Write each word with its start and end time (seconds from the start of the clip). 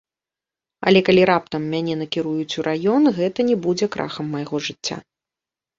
Але, 0.91 0.99
калі 1.09 1.21
раптам 1.31 1.61
мяне 1.73 1.93
накіруюць 2.01 2.57
у 2.63 2.67
раён, 2.69 3.03
гэта 3.19 3.39
не 3.53 3.63
будзе 3.69 3.85
крахам 3.99 4.25
майго 4.35 4.55
жыцця. 4.71 4.97